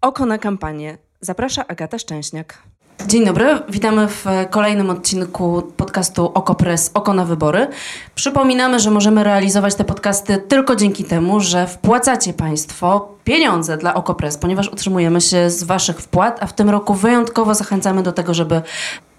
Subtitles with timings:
[0.00, 0.98] Oko na kampanię.
[1.20, 2.62] Zaprasza Agata Szczęśniak.
[3.06, 7.68] Dzień dobry, witamy w kolejnym odcinku podcastu Okopres Oko na Wybory.
[8.14, 14.38] Przypominamy, że możemy realizować te podcasty tylko dzięki temu, że wpłacacie Państwo pieniądze dla Okopres,
[14.38, 18.62] ponieważ utrzymujemy się z Waszych wpłat, a w tym roku wyjątkowo zachęcamy do tego, żeby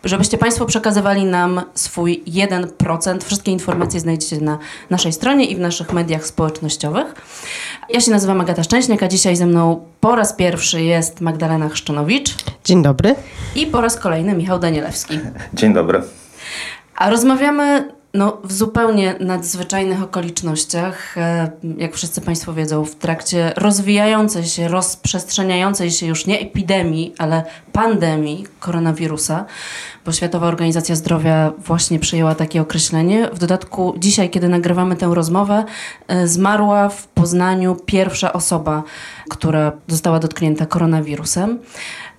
[0.03, 3.23] żebyście Państwo przekazywali nam swój 1%.
[3.23, 4.57] Wszystkie informacje znajdziecie na
[4.89, 7.15] naszej stronie i w naszych mediach społecznościowych.
[7.89, 12.35] Ja się nazywam Agata Szczęśniak, a dzisiaj ze mną po raz pierwszy jest Magdalena Chrzczonowicz.
[12.63, 13.15] Dzień dobry.
[13.55, 15.19] I po raz kolejny Michał Danielewski.
[15.53, 16.01] Dzień dobry.
[16.95, 24.43] A rozmawiamy no, w zupełnie nadzwyczajnych okolicznościach, e, jak wszyscy Państwo wiedzą, w trakcie rozwijającej
[24.43, 29.45] się, rozprzestrzeniającej się już nie epidemii, ale pandemii koronawirusa,
[30.05, 33.29] bo Światowa Organizacja Zdrowia właśnie przyjęła takie określenie.
[33.33, 35.65] W dodatku dzisiaj, kiedy nagrywamy tę rozmowę,
[36.07, 38.83] e, zmarła w Poznaniu pierwsza osoba,
[39.29, 41.59] która została dotknięta koronawirusem.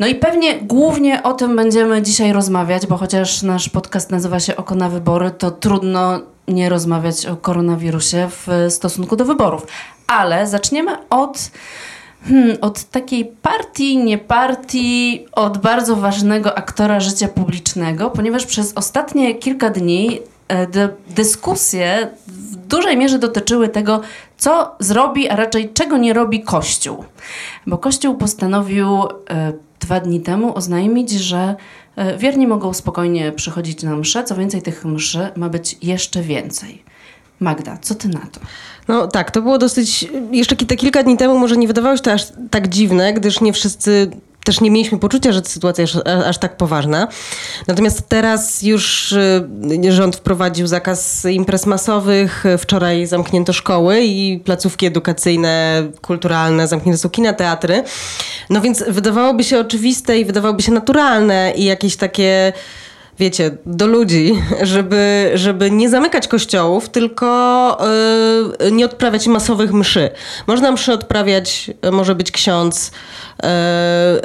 [0.03, 4.57] No i pewnie głównie o tym będziemy dzisiaj rozmawiać, bo chociaż nasz podcast nazywa się
[4.57, 9.67] Oko na wybory, to trudno nie rozmawiać o koronawirusie w stosunku do wyborów.
[10.07, 11.51] Ale zaczniemy od
[12.29, 19.35] Hmm, od takiej partii, nie partii, od bardzo ważnego aktora życia publicznego, ponieważ przez ostatnie
[19.35, 24.01] kilka dni e, dyskusje w dużej mierze dotyczyły tego,
[24.37, 27.05] co zrobi, a raczej czego nie robi Kościół.
[27.67, 28.89] Bo Kościół postanowił
[29.31, 29.53] e,
[29.83, 31.55] dwa dni temu oznajmić, że
[31.97, 36.83] e, wierni mogą spokojnie przychodzić na msze, co więcej tych mszy ma być jeszcze więcej.
[37.41, 38.41] Magda, co ty na to?
[38.89, 42.13] No tak, to było dosyć, jeszcze te kilka dni temu może nie wydawało się to
[42.13, 44.11] aż tak dziwne, gdyż nie wszyscy
[44.45, 47.09] też nie mieliśmy poczucia, że sytuacja jest aż tak poważna.
[47.67, 52.45] Natomiast teraz już y, rząd wprowadził zakaz imprez masowych.
[52.59, 57.85] Wczoraj zamknięto szkoły i placówki edukacyjne, kulturalne, zamknięte są kina, teatry.
[58.51, 62.53] No więc wydawałoby się oczywiste i wydawałoby się naturalne i jakieś takie
[63.19, 67.79] wiecie, do ludzi, żeby, żeby nie zamykać kościołów, tylko
[68.61, 70.11] yy, nie odprawiać masowych mszy.
[70.47, 72.93] Można mszy odprawiać, może być ksiądz,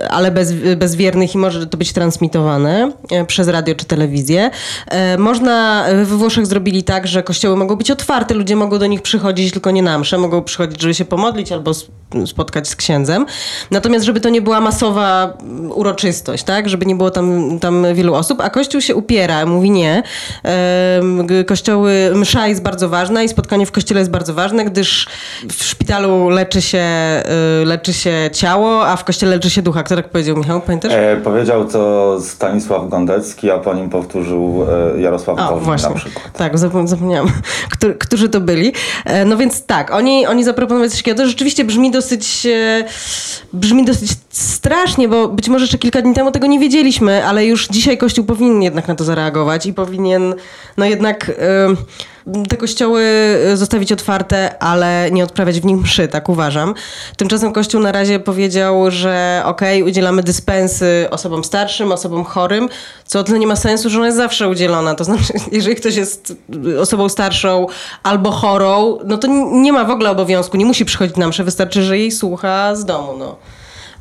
[0.10, 4.52] ale bez, bez wiernych i może to być transmitowane e, przez radio czy telewizję.
[4.88, 9.02] E, można, we Włoszech zrobili tak, że kościoły mogą być otwarte, ludzie mogą do nich
[9.02, 11.72] przychodzić, tylko nie na msze, mogą przychodzić, żeby się pomodlić albo
[12.26, 13.26] spotkać z księdzem.
[13.72, 15.38] Natomiast, żeby to nie była masowa
[15.76, 16.70] uroczystość, tak?
[16.70, 20.04] Żeby nie było tam, tam wielu osób, a Kościół się upiera, mówi nie.
[21.48, 25.08] Kościoły, msza jest bardzo ważna i spotkanie w kościele jest bardzo ważne, gdyż
[25.52, 26.86] w szpitalu leczy się,
[27.66, 29.84] leczy się ciało, a w kościele leczy się ducha.
[29.84, 30.62] Kto tak powiedział, Michał?
[30.62, 30.92] Pamiętasz?
[30.94, 34.66] E, powiedział to Stanisław Gondecki, a po nim powtórzył
[34.96, 36.38] e, Jarosław Gowin na przykład.
[36.38, 37.30] Tak, zapomniałam,
[38.06, 38.74] którzy to byli.
[39.06, 41.18] E, no więc tak, oni, oni zaproponowali coś takiego.
[41.18, 42.84] To rzeczywiście brzmi dosyć, e,
[43.54, 47.68] brzmi dosyć strasznie, bo być może jeszcze kilka dni temu tego nie wiedzieliśmy, ale już
[47.68, 50.36] dzisiaj Kościół powinien jednak na to zareagować i powinien
[50.78, 51.32] no jednak...
[51.40, 52.08] E,
[52.50, 53.04] te kościoły
[53.46, 56.74] e, zostawić otwarte, ale nie odprawiać w nich mszy, tak uważam.
[57.18, 62.70] Tymczasem Kościół na razie powiedział, że okej, okay, udzielamy dyspensy osobom starszym, osobom chorym,
[63.06, 64.96] co o tyle nie ma sensu, że ona jest zawsze udzielona.
[64.96, 66.34] To znaczy, jeżeli ktoś jest
[66.80, 67.68] osobą starszą
[68.04, 71.84] albo chorą, no to nie ma w ogóle obowiązku, nie musi przychodzić na mszę, wystarczy,
[71.84, 73.14] że jej słucha z domu.
[73.20, 73.36] No.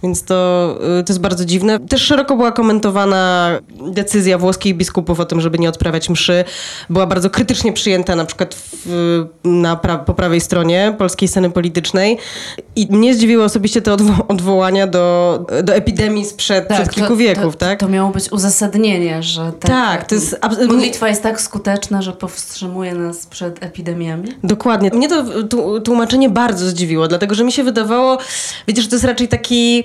[0.07, 1.81] Więc to, y, to jest bardzo dziwne.
[1.81, 3.51] Też szeroko była komentowana
[3.93, 6.45] decyzja włoskich biskupów o tym, żeby nie odprawiać mszy.
[6.91, 12.19] Była bardzo krytycznie przyjęta na przykład w, na pra, po prawej stronie polskiej sceny politycznej.
[12.77, 17.57] I mnie zdziwiło osobiście te odwo odwołania do, do epidemii sprzed tak, kilku to, wieków.
[17.57, 17.81] To, tak?
[17.81, 20.37] to miało być uzasadnienie, że tak, tak to jest
[20.69, 24.29] modlitwa jest tak skuteczna, że powstrzymuje nas przed epidemiami.
[24.45, 24.91] Dokładnie.
[24.91, 25.25] Mnie to
[25.85, 28.19] tłumaczenie bardzo zdziwiło, dlatego że mi się wydawało,
[28.69, 29.85] wiecie, że to jest raczej taki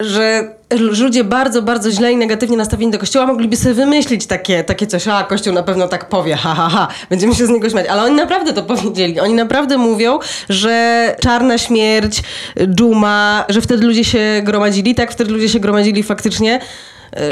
[0.00, 4.86] że ludzie bardzo, bardzo źle i negatywnie nastawieni do kościoła mogliby sobie wymyślić takie, takie
[4.86, 7.86] coś, a kościół na pewno tak powie, ha, ha, ha, będziemy się z niego śmiać.
[7.86, 9.20] Ale oni naprawdę to powiedzieli.
[9.20, 10.18] Oni naprawdę mówią,
[10.48, 12.22] że czarna śmierć,
[12.66, 16.60] dżuma, że wtedy ludzie się gromadzili, tak, wtedy ludzie się gromadzili faktycznie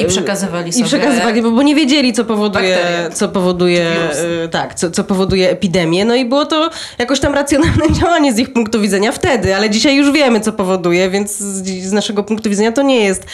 [0.03, 0.85] i przekazywali sobie.
[0.85, 2.79] I przekazywali, bo, bo nie wiedzieli, co powoduje,
[3.15, 3.87] co powoduje,
[4.45, 6.05] e, tak, co, co powoduje epidemię.
[6.05, 9.97] No i było to jakoś tam racjonalne działanie z ich punktu widzenia wtedy, ale dzisiaj
[9.97, 13.27] już wiemy, co powoduje, więc z, z naszego punktu widzenia to nie jest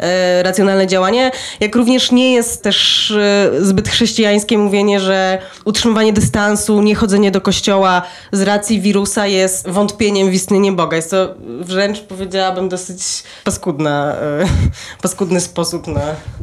[0.00, 1.30] e, racjonalne działanie.
[1.60, 7.40] Jak również nie jest też e, zbyt chrześcijańskie mówienie, że utrzymywanie dystansu, nie chodzenie do
[7.40, 8.02] kościoła
[8.32, 10.96] z racji wirusa jest wątpieniem w istnienie Boga.
[10.96, 13.02] Jest to wręcz, powiedziałabym, dosyć
[13.44, 14.44] paskudna, e,
[15.02, 15.86] paskudny sposób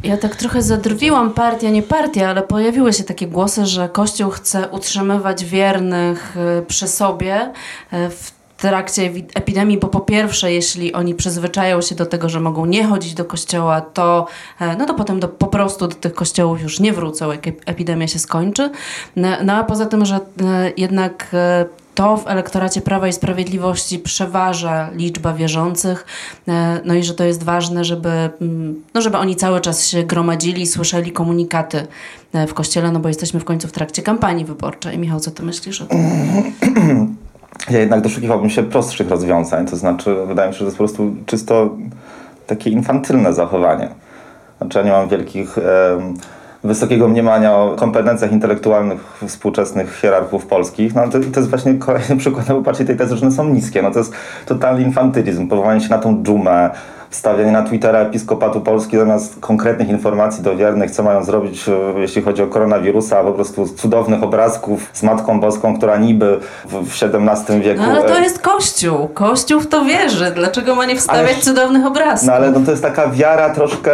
[0.04, 4.68] ja tak trochę zadrwiłam partia, nie partia, ale pojawiły się takie głosy, że Kościół chce
[4.68, 7.52] utrzymywać wiernych y, przy sobie
[7.92, 12.66] y, w trakcie epidemii, bo po pierwsze, jeśli oni przyzwyczają się do tego, że mogą
[12.66, 14.26] nie chodzić do kościoła, to,
[14.60, 18.08] e, no to potem do, po prostu do tych kościołów już nie wrócą, jak epidemia
[18.08, 18.70] się skończy.
[19.16, 20.20] No, no a poza tym, że e,
[20.76, 26.06] jednak e, to w elektoracie Prawa i Sprawiedliwości przeważa liczba wierzących,
[26.84, 28.10] no i że to jest ważne, żeby,
[28.40, 31.86] mm, no żeby oni cały czas się gromadzili, słyszeli komunikaty
[32.48, 34.98] w kościele, no bo jesteśmy w końcu w trakcie kampanii wyborczej.
[34.98, 35.98] Michał, co ty myślisz o tym?
[37.70, 39.66] ja jednak doszukiwałbym się prostszych rozwiązań.
[39.66, 41.76] To znaczy, wydaje mi się, że to jest po prostu czysto
[42.46, 43.88] takie infantylne zachowanie.
[44.58, 45.56] Znaczy, ja nie mam wielkich.
[46.64, 50.94] Wysokiego mniemania o kompetencjach intelektualnych współczesnych hierarchów polskich.
[50.94, 53.82] No to, to jest właśnie kolejny przykład, no, popatrzcie tej tezy, że one są niskie.
[53.82, 54.12] No to jest
[54.46, 56.70] totalny infantylizm, powołanie się na tą dżumę,
[57.14, 62.22] wstawianie na Twittera Episkopatu Polski zamiast konkretnych informacji do wiernych, co mają zrobić, e, jeśli
[62.22, 67.82] chodzi o koronawirusa, po prostu cudownych obrazków z Matką Boską, która niby w XVII wieku...
[67.82, 69.08] No ale to e, jest Kościół.
[69.08, 70.32] Kościół w to wierzy.
[70.34, 72.28] Dlaczego ma nie wstawiać ale, cudownych obrazków?
[72.28, 73.92] No ale no, to jest taka wiara troszkę...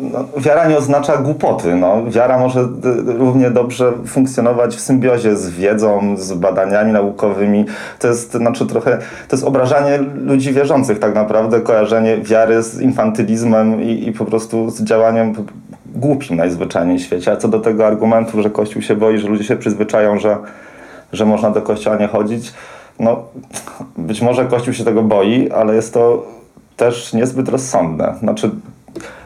[0.00, 1.74] No, wiara nie oznacza głupoty.
[1.74, 2.02] No.
[2.06, 2.68] Wiara może
[3.06, 7.64] równie dobrze funkcjonować w symbiozie z wiedzą, z badaniami naukowymi.
[7.98, 13.82] To jest, znaczy trochę, to jest obrażanie ludzi wierzących tak naprawdę, kojarzenie wiary z infantylizmem
[13.82, 15.34] i, i po prostu z działaniem
[15.94, 17.32] głupim najzwyczajniej w świecie.
[17.32, 20.36] A co do tego argumentu, że Kościół się boi, że ludzie się przyzwyczają, że,
[21.12, 22.52] że można do Kościoła nie chodzić,
[22.98, 23.22] no
[23.98, 26.26] być może Kościół się tego boi, ale jest to
[26.76, 28.14] też niezbyt rozsądne.
[28.18, 28.50] Znaczy,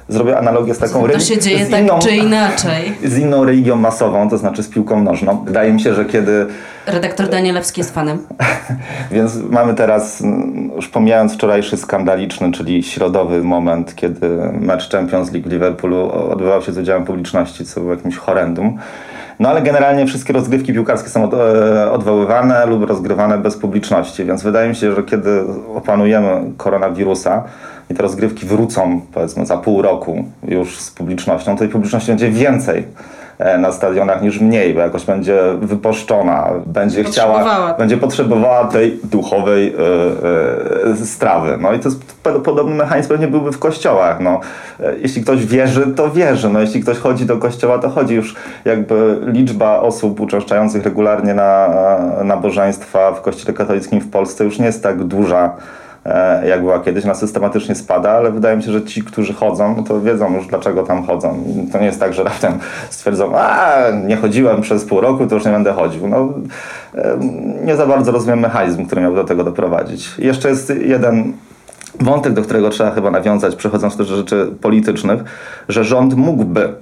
[0.08, 2.94] zrobię analogię z taką To się dzieje tak inną, czy inaczej.
[3.04, 5.44] Z inną religią masową, to znaczy z piłką nożną.
[5.44, 6.46] Wydaje mi się, że kiedy...
[6.86, 8.18] Redaktor Danielewski jest fanem.
[9.12, 10.22] Więc mamy teraz,
[10.76, 14.28] już pomijając wczorajszy skandaliczny, czyli środowy moment, kiedy
[14.60, 18.78] mecz Champions League Liverpoolu odbywał się z udziałem publiczności, co było jakimś horrendum.
[19.40, 24.68] No ale generalnie wszystkie rozgrywki piłkarskie są e, odwoływane lub rozgrywane bez publiczności, więc wydaje
[24.68, 25.44] mi się, że kiedy
[25.74, 27.44] opanujemy koronawirusa,
[27.90, 32.30] i te rozgrywki wrócą powiedzmy za pół roku już z publicznością, to tej publiczności będzie
[32.30, 32.86] więcej
[33.58, 41.02] na stadionach niż mniej, bo jakoś będzie wyposzczona, będzie chciała, będzie potrzebowała tej duchowej y,
[41.02, 41.58] y, strawy.
[41.60, 44.20] No i to jest podobny mechanizm pewnie byłby w kościołach.
[44.20, 44.40] No.
[45.02, 46.48] Jeśli ktoś wierzy, to wierzy.
[46.48, 48.34] No, jeśli ktoś chodzi do kościoła, to chodzi już
[48.64, 51.68] jakby liczba osób uczęszczających regularnie na
[52.24, 55.83] nabożeństwa w kościele katolickim w Polsce już nie jest tak duża E,
[56.46, 59.82] jak była kiedyś, ona systematycznie spada, ale wydaje mi się, że ci, którzy chodzą, no
[59.82, 61.44] to wiedzą już dlaczego tam chodzą.
[61.72, 62.58] To nie jest tak, że raptem
[62.90, 66.08] stwierdzą, a nie chodziłem przez pół roku, to już nie będę chodził.
[66.08, 66.32] No,
[67.64, 70.18] nie za bardzo rozumiem mechanizm, który miał do tego doprowadzić.
[70.18, 71.32] Jeszcze jest jeden
[72.00, 75.24] wątek, do którego trzeba chyba nawiązać, przechodząc do rzeczy politycznych,
[75.68, 76.74] że rząd mógłby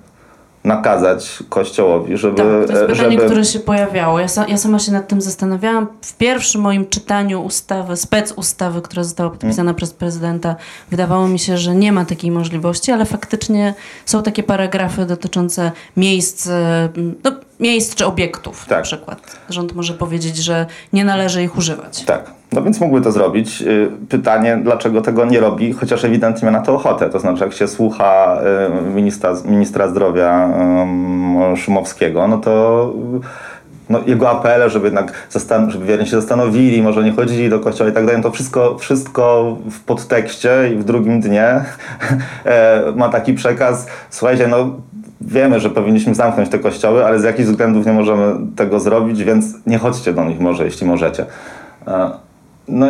[0.65, 2.37] nakazać Kościołowi, żeby...
[2.37, 3.25] Tak, to jest pytanie, żeby...
[3.25, 4.21] które się pojawiało.
[4.21, 5.87] Ja, sa, ja sama się nad tym zastanawiałam.
[6.03, 10.57] W pierwszym moim czytaniu ustawy, spec ustawy, która została podpisana przez prezydenta,
[10.91, 13.75] wydawało mi się, że nie ma takiej możliwości, ale faktycznie
[14.07, 16.49] są takie paragrafy dotyczące miejsc,
[17.25, 18.79] no, miejsc czy obiektów tak.
[18.79, 19.41] na przykład.
[19.49, 22.05] Rząd może powiedzieć, że nie należy ich używać.
[22.05, 22.42] Tak.
[22.53, 23.63] No więc mógłby to zrobić.
[23.63, 27.11] Y, pytanie, dlaczego tego nie robi, chociaż ewidentnie ma na to ochotę.
[27.11, 28.41] To znaczy, jak się słucha
[28.89, 30.49] y, ministra, ministra zdrowia
[31.57, 32.93] Szumowskiego, no to
[33.91, 37.91] no, jego apele, żeby jednak zastan- żeby wierni się zastanowili, może nie chodzili do kościoła
[37.91, 41.45] i tak dalej, no to wszystko, wszystko w podtekście i w drugim dnie
[42.45, 44.71] e, ma taki przekaz, słuchajcie, no
[45.21, 49.45] wiemy, że powinniśmy zamknąć te kościoły, ale z jakichś względów nie możemy tego zrobić, więc
[49.67, 51.27] nie chodźcie do nich może, jeśli możecie.
[52.69, 52.87] No,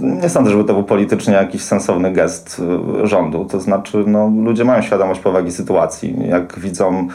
[0.00, 2.62] nie sądzę, żeby to był politycznie jakiś sensowny gest
[3.02, 3.44] y, rządu.
[3.44, 6.28] To znaczy, no, ludzie mają świadomość powagi sytuacji.
[6.28, 7.08] Jak widzą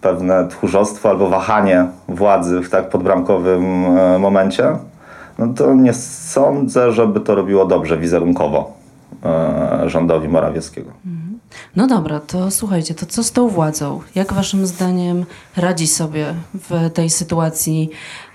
[0.00, 4.76] pewne tchórzostwo albo wahanie władzy w tak podbramkowym e, momencie,
[5.38, 8.72] no to nie sądzę, żeby to robiło dobrze wizerunkowo
[9.24, 10.90] e, rządowi Morawieckiego.
[11.76, 14.00] No dobra, to słuchajcie, to co z tą władzą?
[14.14, 15.26] Jak waszym zdaniem
[15.56, 17.90] radzi sobie w tej sytuacji?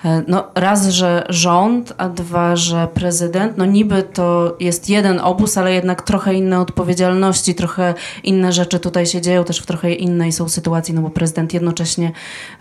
[0.05, 3.57] E, no raz, że rząd, a dwa, że prezydent.
[3.57, 7.93] No niby to jest jeden obóz, ale jednak trochę inne odpowiedzialności, trochę
[8.23, 12.11] inne rzeczy tutaj się dzieją, też w trochę innej są sytuacji, no bo prezydent jednocześnie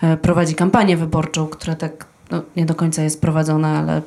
[0.03, 4.03] e, prowadzi kampanię wyborczą, która tak no, nie do końca jest prowadzona, ale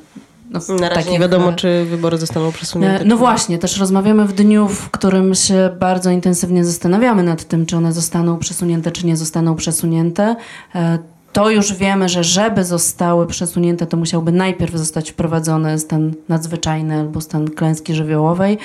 [0.49, 3.01] no, Na razie nie wiadomo, czy wybory zostaną przesunięte.
[3.01, 7.65] E, no właśnie, też rozmawiamy w dniu, w którym się bardzo intensywnie zastanawiamy nad tym,
[7.65, 10.35] czy one zostaną przesunięte, czy nie zostaną przesunięte.
[10.75, 10.99] E,
[11.33, 17.21] to już wiemy, że żeby zostały przesunięte, to musiałby najpierw zostać wprowadzony stan nadzwyczajny albo
[17.21, 18.57] stan klęski żywiołowej.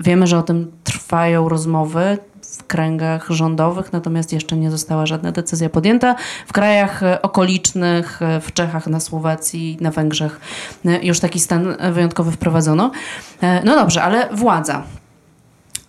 [0.00, 2.18] Wiemy, że o tym trwają rozmowy
[2.66, 6.14] kręgach rządowych, natomiast jeszcze nie została żadna decyzja podjęta.
[6.46, 10.40] W krajach e, okolicznych, e, w Czechach, na Słowacji, na Węgrzech
[11.02, 12.90] już taki stan wyjątkowy wprowadzono.
[13.64, 14.82] No dobrze, ale władza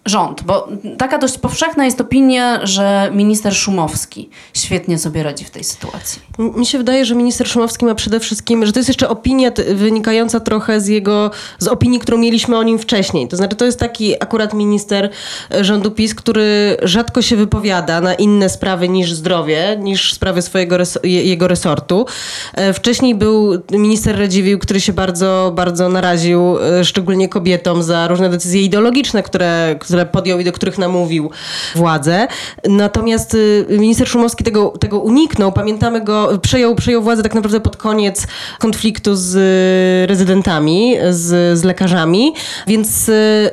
[0.09, 5.63] rząd, bo taka dość powszechna jest opinia, że minister Szumowski świetnie sobie radzi w tej
[5.63, 6.21] sytuacji.
[6.39, 10.39] Mi się wydaje, że minister Szumowski ma przede wszystkim, że to jest jeszcze opinia wynikająca
[10.39, 13.27] trochę z jego, z opinii, którą mieliśmy o nim wcześniej.
[13.27, 15.09] To znaczy, to jest taki akurat minister
[15.51, 20.77] e, rządu PiS, który rzadko się wypowiada na inne sprawy niż zdrowie, niż sprawy swojego
[21.03, 22.05] jego resortu.
[22.53, 28.29] E, wcześniej był minister Radziwiłł, który się bardzo, bardzo naraził, e, szczególnie kobietom, za różne
[28.29, 31.31] decyzje ideologiczne, które, które które podjął i do których namówił
[31.75, 32.27] władzę.
[32.69, 35.51] Natomiast y, minister Szumowski tego, tego uniknął.
[35.51, 38.27] Pamiętamy go, przejął, przejął władzę tak naprawdę pod koniec
[38.59, 42.33] konfliktu z y, rezydentami, z, z lekarzami,
[42.67, 43.51] więc y,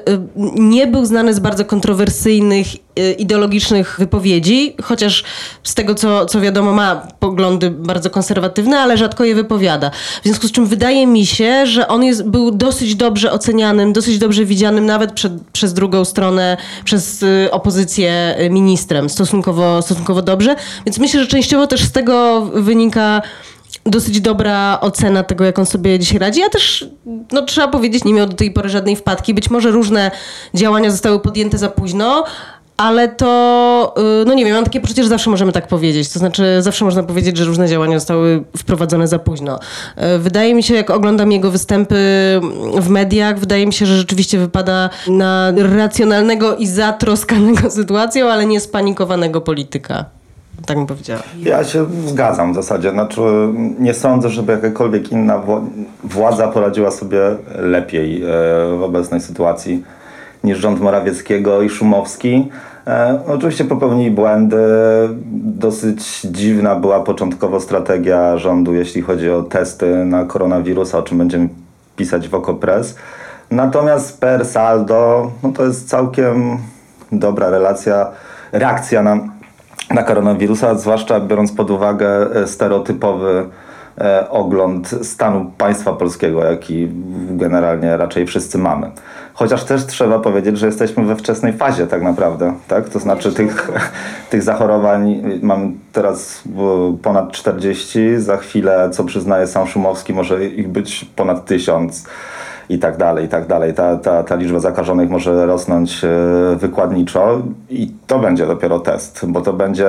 [0.56, 2.66] nie był znany z bardzo kontrowersyjnych
[3.18, 5.24] ideologicznych wypowiedzi, chociaż
[5.62, 9.90] z tego, co, co wiadomo, ma poglądy bardzo konserwatywne, ale rzadko je wypowiada.
[9.90, 14.18] W związku z czym wydaje mi się, że on jest, był dosyć dobrze ocenianym, dosyć
[14.18, 20.56] dobrze widzianym nawet przed, przez drugą stronę, przez y, opozycję y, ministrem stosunkowo, stosunkowo dobrze.
[20.86, 23.22] Więc myślę, że częściowo też z tego wynika
[23.86, 26.40] dosyć dobra ocena tego, jak on sobie dzisiaj radzi.
[26.40, 26.88] Ja też,
[27.32, 29.34] no trzeba powiedzieć, nie miał do tej pory żadnej wpadki.
[29.34, 30.10] Być może różne
[30.54, 32.24] działania zostały podjęte za późno,
[32.76, 36.12] ale to, y, no nie wiem, mam takie poczucie, że zawsze możemy tak powiedzieć.
[36.12, 39.58] To znaczy, zawsze można powiedzieć, że różne działania zostały wprowadzone za późno.
[40.16, 41.96] Y, wydaje mi się, jak oglądam jego występy
[42.80, 48.60] w mediach, wydaje mi się, że rzeczywiście wypada na racjonalnego i zatroskanego sytuacją, ale nie
[48.60, 50.04] spanikowanego polityka.
[50.66, 51.22] Tak bym powiedziała.
[51.42, 52.90] Ja się zgadzam w zasadzie.
[52.90, 53.20] Znaczy,
[53.78, 55.42] nie sądzę, żeby jakakolwiek inna
[56.04, 57.20] władza poradziła sobie
[57.58, 58.26] lepiej e,
[58.78, 59.82] w obecnej sytuacji
[60.44, 62.50] niż rząd Morawieckiego i Szumowski.
[62.86, 64.56] E, oczywiście popełnili błędy.
[65.34, 71.48] Dosyć dziwna była początkowo strategia rządu, jeśli chodzi o testy na koronawirusa, o czym będziemy
[71.96, 72.96] pisać w Okopres.
[73.50, 76.58] Natomiast per saldo, no to jest całkiem
[77.12, 78.06] dobra relacja,
[78.52, 79.18] reakcja na,
[79.90, 83.46] na koronawirusa, zwłaszcza biorąc pod uwagę stereotypowy
[84.30, 86.88] ogląd stanu państwa polskiego, jaki
[87.30, 88.90] generalnie raczej wszyscy mamy.
[89.34, 92.88] Chociaż też trzeba powiedzieć, że jesteśmy we wczesnej fazie tak naprawdę, tak?
[92.88, 93.70] To znaczy tych,
[94.30, 96.42] tych zachorowań mamy teraz
[97.02, 102.06] ponad 40, za chwilę, co przyznaje sam Szumowski, może ich być ponad tysiąc
[102.68, 103.74] i tak dalej, i tak dalej.
[103.74, 106.08] Ta, ta, ta liczba zakażonych może rosnąć e,
[106.56, 109.88] wykładniczo i to będzie dopiero test, bo to będzie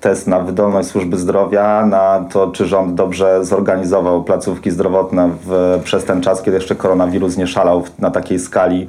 [0.00, 6.04] test na wydolność służby zdrowia, na to, czy rząd dobrze zorganizował placówki zdrowotne w, przez
[6.04, 8.88] ten czas, kiedy jeszcze koronawirus nie szalał na takiej skali,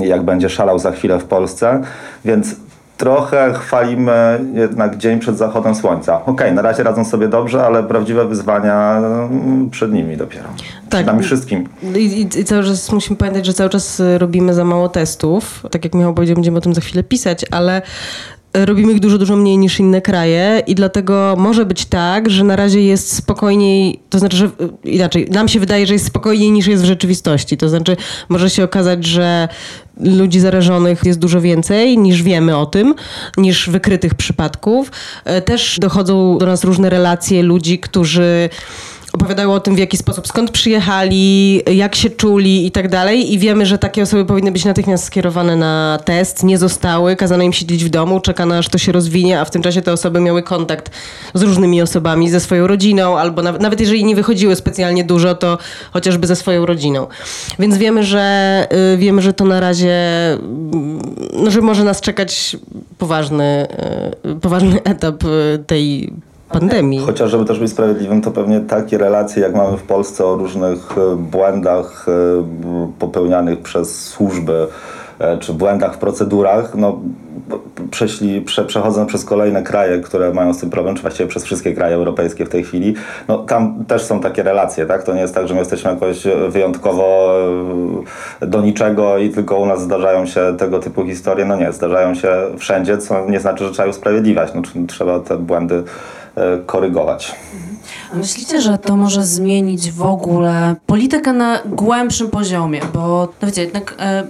[0.00, 1.82] jak będzie szalał za chwilę w Polsce.
[2.24, 2.67] Więc
[2.98, 6.16] trochę chwalimy jednak dzień przed zachodem słońca.
[6.22, 10.48] Okej, okay, na razie radzą sobie dobrze, ale prawdziwe wyzwania mm, przed nimi dopiero.
[10.90, 11.06] Tak.
[11.06, 11.68] Nami wszystkim.
[11.82, 15.66] I, i, I, cały czas musimy pamiętać, że cały czas robimy za mało testów.
[15.70, 17.82] Tak jak Michał powiedział, będziemy o tym za chwilę pisać, ale
[18.54, 22.56] robimy ich dużo, dużo mniej niż inne kraje i dlatego może być tak, że na
[22.56, 24.50] razie jest spokojniej, to znaczy, że y,
[24.84, 27.56] inaczej, nam się wydaje, że jest spokojniej niż jest w rzeczywistości.
[27.56, 27.96] To znaczy,
[28.28, 29.48] może się okazać, że
[30.00, 32.94] ludzi zarażonych jest dużo więcej niż wiemy o tym,
[33.36, 34.92] niż wykrytych przypadków.
[35.24, 38.48] E, też dochodzą do nas różne relacje ludzi, którzy
[39.12, 43.32] opowiadają o tym, w jaki sposób, skąd przyjechali, jak się czuli i tak dalej.
[43.34, 47.52] I wiemy, że takie osoby powinny być natychmiast skierowane na test, nie zostały, kazano im
[47.52, 50.42] siedzieć w domu, czekano aż to się rozwinie, a w tym czasie te osoby miały
[50.42, 50.90] kontakt
[51.34, 55.58] z różnymi osobami, ze swoją rodziną, albo nawet, nawet jeżeli nie wychodziły specjalnie dużo, to
[55.92, 57.06] chociażby ze swoją rodziną.
[57.58, 59.92] Więc wiemy, że y, wiemy, że to na razie,
[60.32, 61.00] mm,
[61.32, 62.56] no, że może nas czekać
[62.98, 63.66] poważny,
[64.26, 66.12] y, poważny etap y, tej
[66.48, 67.00] pandemii.
[67.00, 70.98] Chociaż, żeby też być sprawiedliwym, to pewnie takie relacje, jak mamy w Polsce o różnych
[70.98, 72.12] e, błędach e,
[72.98, 74.66] popełnianych przez służby,
[75.18, 77.00] e, czy błędach w procedurach, no,
[77.90, 81.72] prześli, prze, przechodząc przez kolejne kraje, które mają z tym problem, czy właściwie przez wszystkie
[81.72, 82.94] kraje europejskie w tej chwili,
[83.28, 85.02] no tam też są takie relacje, tak?
[85.02, 87.34] To nie jest tak, że my jesteśmy jakoś wyjątkowo
[88.40, 91.44] do niczego i tylko u nas zdarzają się tego typu historie.
[91.44, 94.54] No nie, zdarzają się wszędzie, co nie znaczy, że trzeba je usprawiedliwiać.
[94.54, 95.82] No, trzeba te błędy
[96.66, 97.34] korygować.
[98.12, 102.80] A myślicie, że to może zmienić w ogóle politykę na głębszym poziomie?
[102.94, 104.24] Bo no wiecie, jednak e,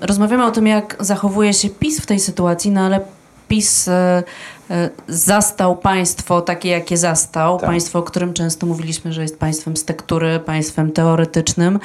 [0.00, 3.00] rozmawiamy o tym, jak zachowuje się PiS w tej sytuacji, no ale
[3.48, 4.22] PiS e,
[4.70, 7.68] e, zastał państwo takie, jakie zastał, Tak.
[7.68, 11.78] państwo, o którym często mówiliśmy, że jest państwem z tektury, państwem teoretycznym.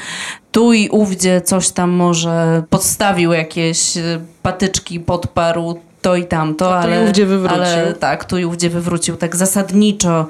[0.52, 4.02] Tu i ówdzie coś tam może podstawił jakieś e,
[4.42, 7.58] patyczki, podparł to i tamto, tu i ale, ówdzie wywrócił.
[7.58, 9.18] ale tak, tu i ówdzie wywrócił.
[9.18, 10.28] Tak zasadniczo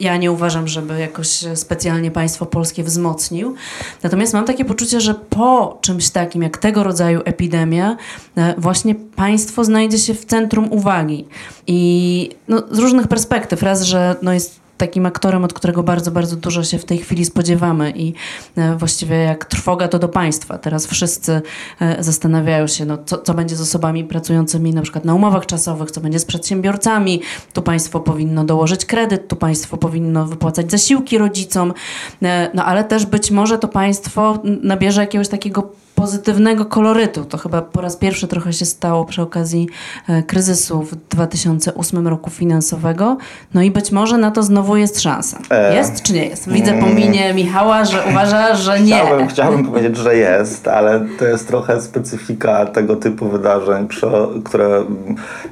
[0.00, 3.54] ja nie uważam, żeby jakoś specjalnie państwo polskie wzmocnił.
[4.02, 7.96] Natomiast mam takie poczucie, że po czymś takim jak tego rodzaju epidemia,
[8.36, 11.24] e, właśnie państwo znajdzie się w centrum uwagi.
[11.66, 13.62] I no, z różnych perspektyw.
[13.62, 17.24] Raz, że no, jest takim aktorem, od którego bardzo, bardzo dużo się w tej chwili
[17.24, 18.14] spodziewamy i
[18.56, 20.58] e, właściwie jak trwoga to do państwa.
[20.58, 21.42] Teraz wszyscy
[21.80, 25.90] e, zastanawiają się, no, co, co będzie z osobami pracującymi na przykład na umowach czasowych,
[25.90, 27.22] co będzie z przedsiębiorcami.
[27.52, 31.72] Tu państwo powinno dołożyć kredyt, tu państwo powinno wypłacać zasiłki rodzicom,
[32.22, 37.24] e, no ale też być może to państwo nabierze jakiegoś takiego pozytywnego kolorytu.
[37.24, 39.68] To chyba po raz pierwszy trochę się stało przy okazji
[40.08, 43.16] e, kryzysu w 2008 roku finansowego.
[43.54, 45.38] No i być może na to znowu jest szansa.
[45.50, 46.48] E, Jest czy nie jest?
[46.48, 49.00] Widzę po minie Michała, że uważa, że nie.
[49.00, 53.88] Chciałbym, chciałbym powiedzieć, że jest, ale to jest trochę specyfika tego typu wydarzeń,
[54.44, 54.84] które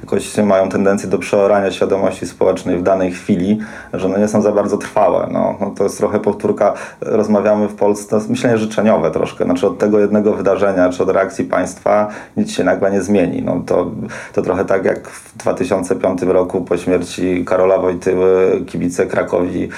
[0.01, 3.59] jakoś mają tendencję do przeorania świadomości społecznej w danej chwili,
[3.93, 5.27] że one nie są za bardzo trwałe.
[5.31, 9.99] No, no to jest trochę powtórka, rozmawiamy w Polsce, myślenie życzeniowe troszkę, znaczy od tego
[9.99, 13.41] jednego wydarzenia, czy od reakcji państwa nic się nagle nie zmieni.
[13.41, 13.91] No, to,
[14.33, 19.69] to trochę tak jak w 2005 roku po śmierci Karola Wojtyły kibice Krakowi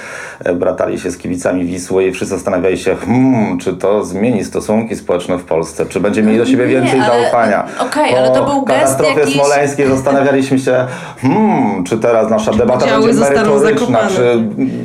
[0.44, 4.96] e, bratali się z kibicami Wisły i wszyscy zastanawiali się, hmm, czy to zmieni stosunki
[4.96, 7.66] społeczne w Polsce, czy będzie mieli do siebie Nie, więcej ale- zaufania.
[7.80, 10.86] okej, ale to był gest katastrofie jakiś- smoleńskiej zastanawialiśmy się,
[11.18, 14.42] hmm, czy teraz nasza debata podziały będzie merytoryczna, czy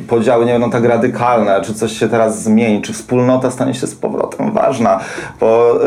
[0.08, 3.94] podziały nie będą tak radykalne, czy coś się teraz zmieni, czy wspólnota stanie się z
[3.94, 5.00] powrotem ważna.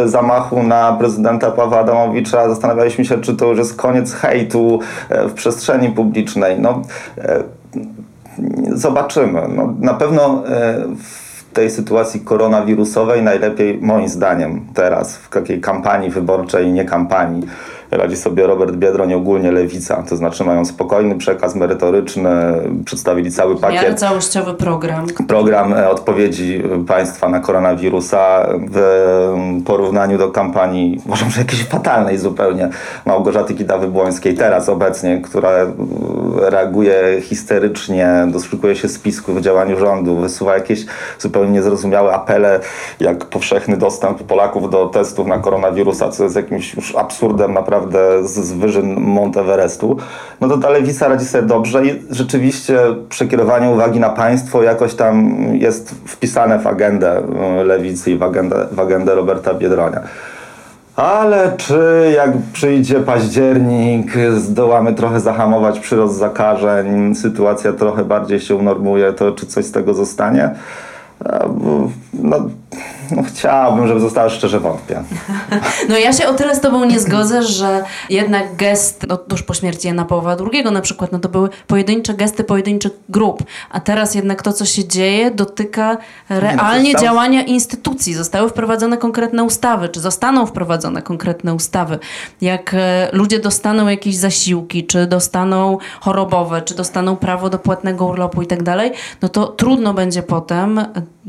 [0.05, 4.79] Zamachu na prezydenta Pawła Adamowicza zastanawialiśmy się, czy to już jest koniec hejtu
[5.09, 6.59] e, w przestrzeni publicznej.
[6.59, 6.81] No,
[7.17, 7.43] e,
[8.73, 9.41] zobaczymy.
[9.55, 16.09] No, na pewno e, w tej sytuacji koronawirusowej najlepiej, moim zdaniem, teraz w takiej kampanii
[16.09, 17.43] wyborczej, nie kampanii,
[17.91, 20.03] radzi sobie Robert Biedroń, ogólnie lewica.
[20.09, 22.31] To znaczy mają spokojny przekaz merytoryczny,
[22.85, 25.07] przedstawili cały W miarę pakiet całościowy program.
[25.27, 32.17] program e, odpowiedzi państwa na koronawirusa w e, porównaniu do kampanii, uważam, że jakiejś fatalnej
[32.17, 32.69] zupełnie
[33.05, 35.73] Małgorzaty Kidawy-Błońskiej, teraz obecnie, która e,
[36.37, 40.85] reaguje histerycznie, doszukuje się spisku w działaniu rządu, wysuwa jakieś
[41.19, 42.59] zupełnie niezrozumiałe apele,
[42.99, 47.76] jak powszechny dostęp Polaków do testów na koronawirusa, co jest jakimś już absurdem naprawdę
[48.23, 49.97] z, z wyżyn Monteverestu,
[50.41, 55.37] no to ta lewica radzi sobie dobrze i rzeczywiście przekierowanie uwagi na państwo jakoś tam
[55.53, 57.21] jest wpisane w agendę
[57.61, 59.99] y, lewicy i w agendę, w agendę Roberta Biedronia.
[60.95, 69.13] Ale czy jak przyjdzie październik, zdołamy trochę zahamować przyrost zakażeń, sytuacja trochę bardziej się unormuje,
[69.13, 70.49] to czy coś z tego zostanie?
[71.25, 71.49] E,
[72.13, 72.37] No,
[73.11, 75.03] no chciałbym, żeby zostało, szczerze wątpię.
[75.89, 79.53] No ja się o tyle z tobą nie zgodzę, że jednak gest, no tuż po
[79.53, 84.15] śmierci Jana Pawła II na przykład, no to były pojedyncze gesty pojedynczych grup, a teraz
[84.15, 85.97] jednak to, co się dzieje, dotyka
[86.29, 88.13] realnie tam- działania instytucji.
[88.13, 91.99] Zostały wprowadzone konkretne ustawy, czy zostaną wprowadzone konkretne ustawy.
[92.41, 98.41] Jak e, ludzie dostaną jakieś zasiłki, czy dostaną chorobowe, czy dostaną prawo do płatnego urlopu
[98.41, 100.85] i tak dalej, no to trudno będzie potem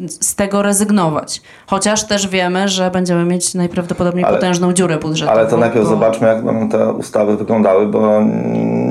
[0.07, 1.43] z tego rezygnować.
[1.67, 5.39] Chociaż też wiemy, że będziemy mieć najprawdopodobniej Ale- potężną dziurę budżetową.
[5.39, 8.21] Ale to najpierw bo- zobaczmy, jak będą te ustawy wyglądały, bo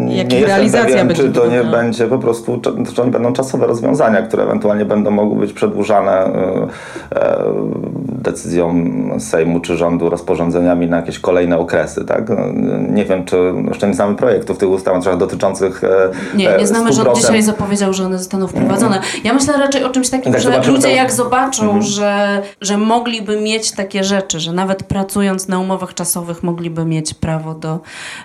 [0.09, 3.33] Jak nie realizacja pewien, będzie czy to nie będzie po prostu, czy, czy oni będą
[3.33, 6.31] czasowe rozwiązania, które ewentualnie będą mogły być przedłużane y,
[7.15, 7.43] e,
[8.31, 8.75] decyzją
[9.19, 12.05] Sejmu czy rządu, rozporządzeniami na jakieś kolejne okresy.
[12.05, 12.23] Tak?
[12.89, 13.37] Nie wiem, czy
[13.67, 15.87] jeszcze nie znamy projektów tych ustaw dotyczących e,
[16.37, 17.15] Nie, e, nie znamy, że on 100%.
[17.15, 18.99] dzisiaj zapowiedział, że one zostaną wprowadzone.
[19.23, 21.81] Ja myślę raczej o czymś takim, Tak, że ludzie to- jak zobaczą, Mhm.
[21.81, 27.53] że, że mogliby mieć takie rzeczy, że nawet pracując na umowach czasowych mogliby mieć prawo
[27.53, 27.79] do,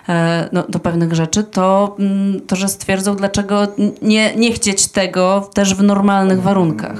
[0.09, 3.67] e, no, do pewnych rzeczy, to, mm, to że stwierdzą, dlaczego
[4.01, 6.97] nie, nie chcieć tego też w normalnych warunkach.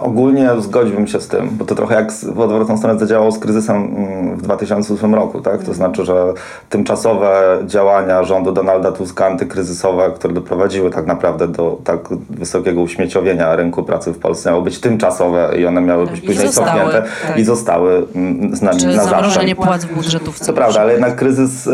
[0.00, 3.76] Ogólnie zgodziłbym się z tym, bo to trochę jak w odwrotną stronę zadziałało z kryzysem
[3.76, 5.62] mm, w 2008 roku, tak?
[5.62, 6.32] To znaczy, że
[6.68, 13.82] tymczasowe działania rządu Donalda Tuska antykryzysowe, które doprowadziły tak naprawdę do tak wysokiego uśmieciowienia rynku
[13.82, 17.08] pracy w Polsce, miały być tymczasowe i one miały Tak, być i później zostały, cofnięte
[17.26, 17.38] tak.
[17.38, 19.10] i zostały mm, z nami Czy na zawsze.
[19.10, 20.46] zamrożenie płac w budżetówce.
[20.46, 21.70] To prawda, ale jednak kryzys e,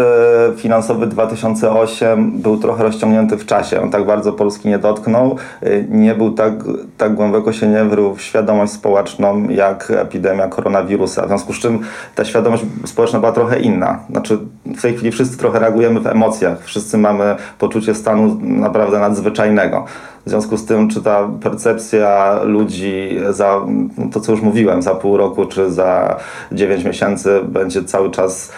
[0.57, 3.83] finansowy 2008 był trochę rozciągnięty w czasie.
[3.83, 6.53] On tak bardzo Polski nie dotknął, e, nie był tak,
[6.99, 11.25] tak głęboko się nie wrył świadomość społeczną jak epidemia koronawirusa.
[11.25, 11.81] W związku z czym
[12.15, 14.01] ta świadomość społeczna była trochę inna.
[14.11, 19.85] Znaczy w tej chwili wszyscy trochę reagujemy w emocjach, wszyscy mamy poczucie stanu naprawdę nadzwyczajnego.
[20.27, 23.61] W związku z tym, czy ta percepcja ludzi za
[23.99, 26.17] no to, co już mówiłem, za pół roku czy za
[26.53, 28.53] 9 miesięcy będzie cały czas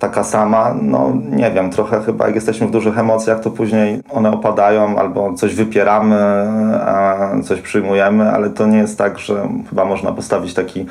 [0.00, 4.32] taka sama, no nie wiem, trochę chyba jak jesteśmy w dużych emocjach, to później one
[4.32, 6.18] opadają albo coś wypieramy,
[7.44, 10.86] coś przyjmujemy, ale to nie jest tak, że chyba można postawić taki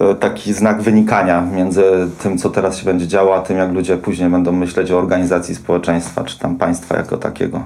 [0.00, 1.82] e, taki znak wynikania między
[2.22, 5.54] tym, co teraz się będzie działo, a tym, jak ludzie później będą myśleć o organizacji
[5.54, 7.60] społeczeństwa, czy tam państwa jako takiego.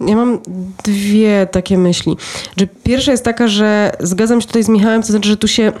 [0.00, 0.38] Ja mam
[0.84, 2.16] dwie takie myśli.
[2.84, 5.72] Pierwsza jest taka, że zgadzam się tutaj z Michałem, to znaczy, że tu się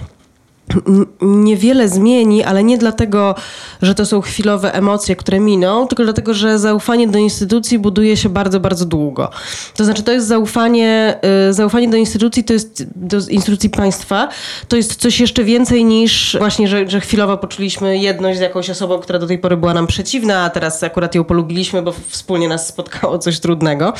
[1.20, 3.34] niewiele zmieni, ale nie dlatego,
[3.82, 8.28] że to są chwilowe emocje, które miną, tylko dlatego, że zaufanie do instytucji buduje się
[8.28, 9.30] bardzo, bardzo długo.
[9.76, 14.28] To znaczy, to jest zaufanie, y, zaufanie do instytucji, to jest do instytucji państwa,
[14.68, 18.98] to jest coś jeszcze więcej niż właśnie, że, że chwilowo poczuliśmy jedność z jakąś osobą,
[18.98, 22.66] która do tej pory była nam przeciwna, a teraz akurat ją polubiliśmy, bo wspólnie nas
[22.66, 23.92] spotkało coś trudnego.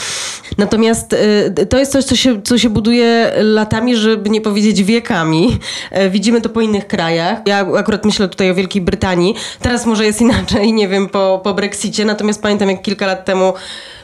[0.59, 5.59] Natomiast y, to jest coś, co się, co się buduje latami, żeby nie powiedzieć wiekami.
[6.07, 7.38] Y, widzimy to po innych krajach.
[7.46, 9.34] Ja akurat myślę tutaj o Wielkiej Brytanii.
[9.60, 12.04] Teraz może jest inaczej, nie wiem, po, po Brexicie.
[12.04, 13.52] Natomiast pamiętam, jak kilka lat temu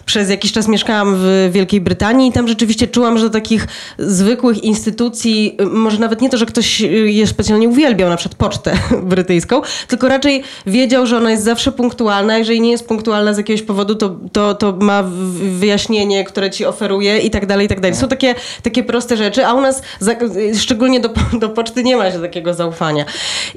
[0.07, 3.67] przez jakiś czas mieszkałam w Wielkiej Brytanii i tam rzeczywiście czułam, że do takich
[3.99, 9.63] zwykłych instytucji, może nawet nie to, że ktoś je specjalnie uwielbiał, na przykład pocztę brytyjską,
[9.89, 12.39] tylko raczej wiedział, że ona jest zawsze punktualna.
[12.39, 15.03] Jeżeli nie jest punktualna z jakiegoś powodu, to, to, to ma
[15.59, 17.97] wyjaśnienie, które ci oferuje i tak dalej, i tak dalej.
[17.97, 19.83] Są takie, takie proste rzeczy, a u nas
[20.59, 21.09] szczególnie do,
[21.41, 23.05] do poczty nie ma się takiego zaufania.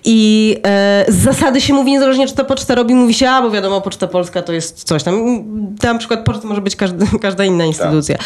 [0.05, 3.51] I e, z zasady się mówi, niezależnie czy ta poczta robi, mówi się, a bo
[3.51, 5.43] wiadomo, Poczta Polska to jest coś tam.
[5.79, 8.17] Tam przykład poczta może być każdy, każda inna instytucja.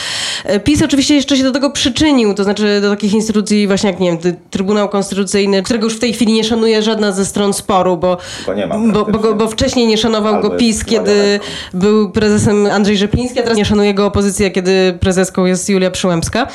[0.44, 0.64] Tak.
[0.64, 4.12] PiS oczywiście jeszcze się do tego przyczynił, to znaczy do takich instytucji właśnie jak, nie
[4.12, 8.18] wiem, Trybunał Konstytucyjny, którego już w tej chwili nie szanuje żadna ze stron sporu, bo,
[8.94, 11.40] bo, bo, bo, wcześniej nie szanował Albo go PiS, kiedy
[11.74, 16.48] był prezesem Andrzej Rzepliński, a teraz nie szanuje go opozycja, kiedy prezeską jest Julia Przyłębska.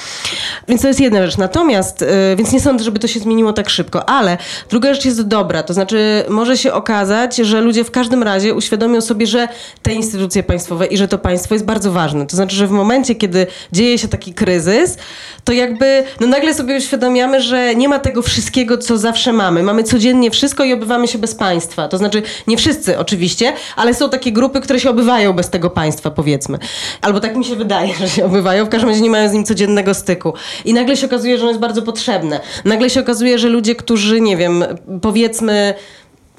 [0.69, 1.39] Więc to jest jedna rzecz.
[1.39, 4.39] Natomiast, e, więc nie sądzę, żeby to się zmieniło tak szybko, ale
[4.71, 9.01] druga rzecz jest dobra, to znaczy może się okazać, że ludzie w każdym razie uświadomią
[9.01, 9.49] sobie, że
[9.83, 12.27] te instytucje państwowe i że to państwo jest bardzo ważne.
[12.27, 14.97] To znaczy, że w momencie, kiedy dzieje się taki kryzys,
[15.45, 19.63] to jakby no nagle sobie uświadamiamy, że nie ma tego wszystkiego, co zawsze mamy.
[19.63, 21.89] Mamy codziennie wszystko i obywamy się bez państwa.
[21.89, 26.11] To znaczy, nie wszyscy oczywiście, ale są takie grupy, które się obywają bez tego państwa,
[26.11, 26.59] powiedzmy.
[27.01, 28.65] Albo tak mi się wydaje, że się obywają.
[28.65, 30.35] W każdym razie nie mają z nim codziennego styku.
[30.65, 32.41] I nagle się okazuje, że ono jest bardzo potrzebne.
[32.65, 34.65] Nagle się okazuje, że ludzie, którzy, nie wiem,
[35.03, 35.75] powiedzmy,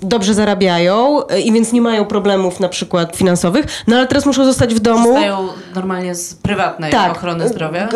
[0.02, 4.46] dobrze zarabiają e, i więc nie mają problemów na przykład finansowych, no ale teraz muszą
[4.46, 5.04] zostać w domu.
[5.04, 7.12] Korzystają normalnie z prywatnej tak.
[7.12, 7.90] ochrony zdrowia?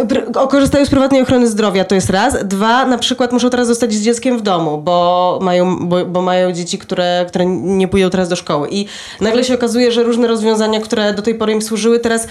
[0.50, 2.48] Korzystają z prywatnej ochrony zdrowia, to jest raz.
[2.48, 6.52] Dwa, na przykład muszą teraz zostać z dzieckiem w domu, bo mają, bo, bo mają
[6.52, 8.68] dzieci, które, które nie pójdą teraz do szkoły.
[8.72, 8.86] I
[9.22, 12.28] nagle się okazuje, że różne rozwiązania, które do tej pory im służyły, teraz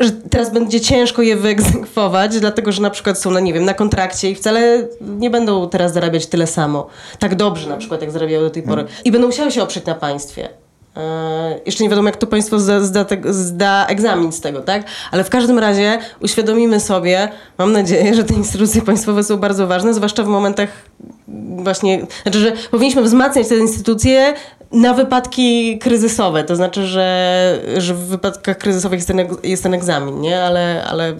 [0.00, 3.74] że teraz będzie ciężko je wyegzekwować, dlatego że na przykład są, na, nie wiem, na
[3.74, 6.86] kontrakcie i wcale nie będą teraz zarabiać tyle samo.
[7.18, 8.82] Tak dobrze na przykład, jak zarabiały do tej pory.
[8.82, 9.04] Hmm.
[9.04, 10.48] I będą musiały się oprzeć na państwie.
[10.96, 11.02] Yy,
[11.66, 14.84] jeszcze nie wiadomo, jak to państwo zda, zda, zda, egzamin z tego, tak?
[15.10, 19.94] Ale w każdym razie uświadomimy sobie, mam nadzieję, że te instytucje państwowe są bardzo ważne,
[19.94, 20.68] zwłaszcza w momentach
[21.56, 24.34] właśnie, znaczy, że powinniśmy wzmacniać te instytucje
[24.72, 26.44] na wypadki kryzysowe.
[26.44, 30.42] To znaczy, że, że w wypadkach kryzysowych jest ten, jest ten egzamin, nie?
[30.42, 31.14] Ale, ale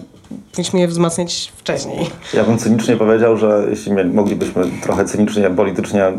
[0.51, 2.09] powinniśmy je wzmacniać wcześniej.
[2.33, 6.13] Ja bym cynicznie powiedział, że jeśli moglibyśmy trochę cynicznie, politycznie e,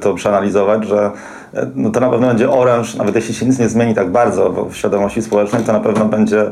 [0.00, 1.10] to przeanalizować, że
[1.54, 4.66] e, no to na pewno będzie oręż, nawet jeśli się nic nie zmieni tak bardzo
[4.70, 6.50] w świadomości społecznej, to na pewno będzie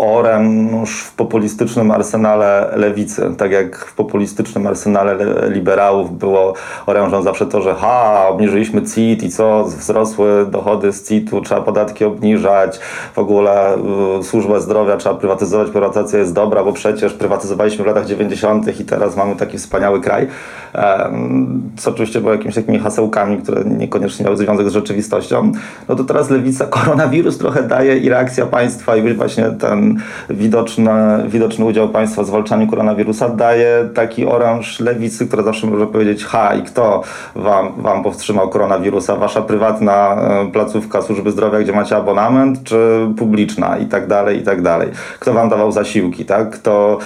[0.00, 3.34] oręż w populistycznym arsenale lewicy.
[3.38, 5.16] Tak jak w populistycznym arsenale
[5.48, 6.54] liberałów było
[6.86, 12.04] orężą zawsze to, że ha, obniżyliśmy CIT i co, wzrosły dochody z CIT-u, trzeba podatki
[12.04, 12.80] obniżać,
[13.14, 13.76] w ogóle
[14.20, 18.80] y, służbę zdrowia trzeba prywatyzować, prywatyzacja jest dobra, bo przecież prywatyzowaliśmy w latach 90.
[18.80, 20.26] i teraz mamy taki wspaniały kraj.
[21.76, 25.52] co oczywiście było jakimiś takimi hasełkami, które niekoniecznie miały związek z rzeczywistością.
[25.88, 29.89] No to teraz lewica, koronawirus trochę daje i reakcja państwa i właśnie ten
[30.30, 30.90] widoczny,
[31.28, 36.54] widoczny udział państwa w zwalczaniu koronawirusa daje taki oręż lewicy, która zawsze może powiedzieć ha
[36.54, 37.02] i kto
[37.34, 39.16] wam, wam powstrzymał koronawirusa?
[39.16, 44.42] Wasza prywatna e, placówka służby zdrowia, gdzie macie abonament, czy publiczna i tak dalej, i
[44.42, 44.88] tak dalej.
[45.20, 46.50] Kto wam dawał zasiłki, tak?
[46.50, 46.98] Kto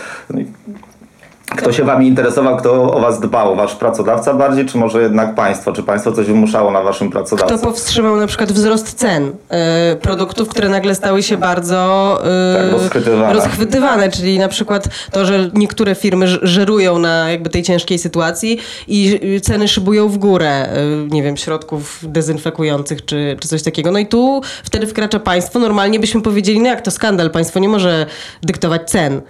[1.46, 3.56] Kto się wami interesował, kto o was dbał?
[3.56, 5.72] Wasz pracodawca bardziej, czy może jednak państwo?
[5.72, 7.54] Czy państwo coś wymuszało na waszym pracodawcy?
[7.56, 9.28] Kto powstrzymał na przykład wzrost cen
[9.92, 13.34] y, produktów, które nagle stały się bardzo y, Tak, rozchwytywane.
[13.34, 19.20] rozchwytywane, czyli na przykład to, że niektóre firmy żerują na jakby tej ciężkiej sytuacji i
[19.36, 20.68] y, ceny szybują w górę,
[21.06, 23.90] y, nie wiem, środków dezynfekujących czy, czy coś takiego.
[23.92, 25.58] No i tu wtedy wkracza państwo.
[25.58, 28.06] Normalnie byśmy powiedzieli, no jak to skandal, państwo nie może
[28.42, 29.20] dyktować cen.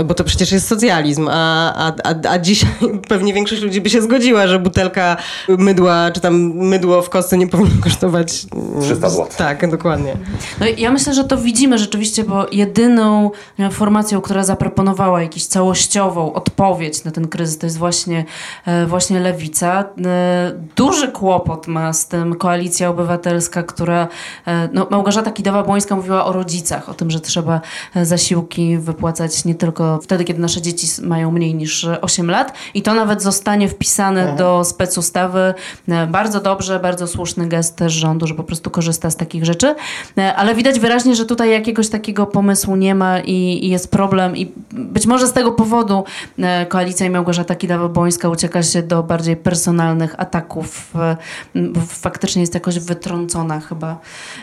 [0.00, 2.70] Y, Bo to przecież jest socjalizm, a, a, a, a dzisiaj
[3.08, 5.16] pewnie większość ludzi by się zgodziła, że butelka
[5.48, 9.26] mydła, czy tam mydło w kostce nie powinno kosztować mm, 300 zł.
[9.36, 10.16] Tak, dokładnie.
[10.60, 15.46] No i ja myślę, że to widzimy rzeczywiście, bo jedyną e, formacją, która zaproponowała jakąś
[15.46, 18.24] całościową odpowiedź na ten kryzys, to jest właśnie,
[18.66, 19.84] e, właśnie Lewica.
[20.06, 24.08] E, Duży kłopot ma z tym Koalicja Obywatelska, która,
[24.46, 27.60] e, no Małgorzata Kidawa-Błońska mówiła o rodzicach, o tym, że trzeba
[27.94, 32.52] e, zasiłki wypłacać nie tylko wtedy, kiedy nasze dzieci mają mniej niż e, 8 lat
[32.74, 35.54] i to nawet zostanie wpisane do specustawy.
[35.88, 39.74] E, Bardzo dobrze, bardzo słuszny gest też rządu, że po prostu korzysta z takich rzeczy,
[40.18, 44.36] E, ale widać wyraźnie, że tutaj jakiegoś takiego pomysłu nie ma i, i jest problem
[44.36, 46.04] i być może z tego powodu
[46.38, 51.16] e, Koalicja i Małgorzata Kidawa-Błońska ucieka się do bardziej personalnych ataków, e,
[51.54, 53.98] bo faktycznie jest jakoś wytrącona chyba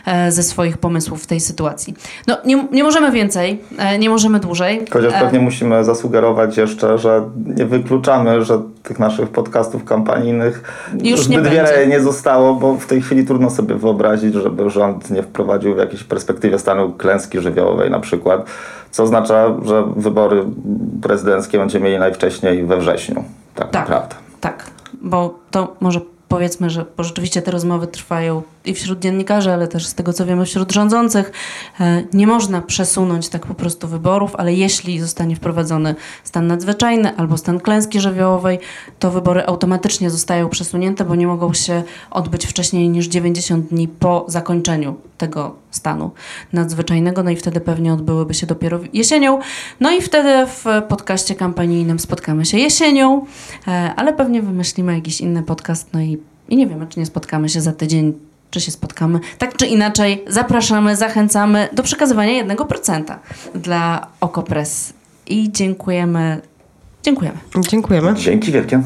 [0.06, 1.94] e, ze swoich pomysłów w tej sytuacji.
[2.26, 4.84] No nie, nie możemy więcej, e, nie możemy dłużej.
[4.92, 11.28] Chociaż E, pewnie musimy zasugerować jeszcze, że nie wykluczamy, że tych naszych podcastów kampanijnych Już
[11.28, 11.86] nie zbyt wiele będzie.
[11.86, 16.04] nie zostało, bo w tej chwili trudno sobie wyobrazić, żeby rząd nie wprowadził w jakiejś
[16.04, 18.46] perspektywie stanu klęski żywiołowej na przykład,
[18.90, 20.44] co oznacza, że wybory
[21.02, 23.24] prezydenckie będziemy mieli najwcześniej we wrześniu.
[23.54, 23.82] Tak, Tak.
[23.88, 24.14] naprawdę.
[24.40, 24.64] Tak,
[25.02, 29.86] bo to może powiedzmy, że bo rzeczywiście te rozmowy trwają i wśród dziennikarzy, ale też
[29.86, 31.32] z tego co wiemy wśród rządzących.
[31.80, 35.94] E, Nie można przesunąć tak po prostu wyborów, ale jeśli zostanie wprowadzony
[36.24, 38.58] stan nadzwyczajny albo stan klęski żywiołowej,
[38.98, 44.24] to wybory automatycznie zostają przesunięte, bo nie mogą się odbyć wcześniej niż 90 dni po
[44.28, 46.10] zakończeniu tego stanu
[46.52, 49.38] nadzwyczajnego, no i wtedy pewnie odbyłyby się dopiero jesienią.
[49.80, 53.26] No i wtedy w podcaście kampanijnym spotkamy się jesienią,
[53.68, 57.48] e, ale pewnie wymyślimy jakiś inny podcast, no i, i nie wiemy, czy nie spotkamy
[57.48, 58.12] się za tydzień,
[58.52, 59.20] czy się spotkamy.
[59.38, 63.16] Tak czy inaczej, zapraszamy, zachęcamy do przekazywania 1%
[63.54, 64.92] dla Okopres.
[65.26, 66.40] I dziękujemy.
[67.02, 67.38] Dziękujemy.
[67.68, 68.14] Dziękujemy.
[68.14, 68.82] Dzięki wielkie.